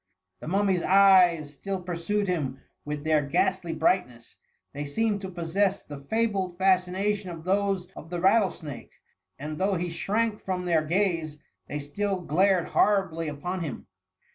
The 0.39 0.47
mum 0.47 0.67
my^s 0.67 0.81
eyes 0.83 1.53
still 1.53 1.79
pursued 1.79 2.27
him 2.27 2.59
with 2.85 3.03
their 3.03 3.21
ghastly 3.21 3.71
brightness; 3.71 4.35
they 4.73 4.83
seemed 4.83 5.21
to 5.21 5.29
possess 5.29 5.83
the 5.83 5.99
fabled 5.99 6.57
fascination 6.57 7.29
of 7.29 7.43
those 7.43 7.85
of 7.95 8.09
the 8.09 8.19
rattle 8.19 8.49
snake, 8.49 8.93
and 9.37 9.59
though 9.59 9.75
he 9.75 9.91
shrank 9.91 10.39
from 10.41 10.65
their 10.65 10.81
gaze, 10.81 11.37
they 11.67 11.77
still 11.77 12.19
glared 12.19 12.69
horribly 12.69 13.27
upon 13.27 13.59
him. 13.59 13.85